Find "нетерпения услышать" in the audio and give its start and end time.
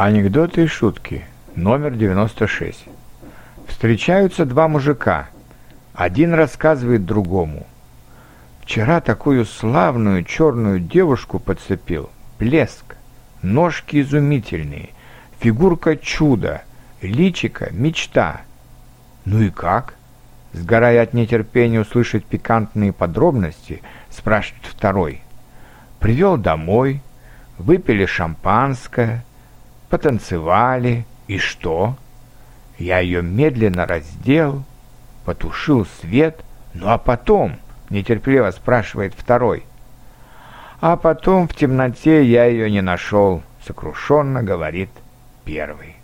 21.12-22.24